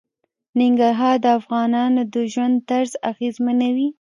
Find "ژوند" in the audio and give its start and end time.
2.31-2.55